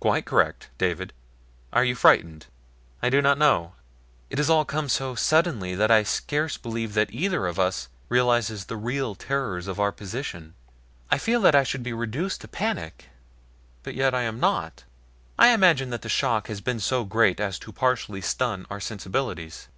"Quite 0.00 0.24
correct, 0.24 0.70
David. 0.76 1.12
Are 1.72 1.84
you 1.84 1.94
frightened?" 1.94 2.46
"I 3.00 3.10
do 3.10 3.22
not 3.22 3.38
know. 3.38 3.74
It 4.28 4.50
all 4.50 4.62
has 4.62 4.66
come 4.66 4.88
so 4.88 5.14
suddenly 5.14 5.76
that 5.76 5.88
I 5.88 6.02
scarce 6.02 6.56
believe 6.56 6.94
that 6.94 7.12
either 7.12 7.46
of 7.46 7.60
us 7.60 7.88
realizes 8.08 8.64
the 8.64 8.76
real 8.76 9.14
terrors 9.14 9.68
of 9.68 9.78
our 9.78 9.92
position. 9.92 10.54
I 11.12 11.18
feel 11.18 11.40
that 11.42 11.54
I 11.54 11.62
should 11.62 11.84
be 11.84 11.92
reduced 11.92 12.40
to 12.40 12.48
panic; 12.48 13.10
but 13.84 13.94
yet 13.94 14.16
I 14.16 14.22
am 14.22 14.40
not. 14.40 14.82
I 15.38 15.50
imagine 15.50 15.90
that 15.90 16.02
the 16.02 16.08
shock 16.08 16.48
has 16.48 16.60
been 16.60 16.80
so 16.80 17.04
great 17.04 17.38
as 17.38 17.56
to 17.60 17.70
partially 17.70 18.20
stun 18.20 18.66
our 18.68 18.80
sensibilities." 18.80 19.68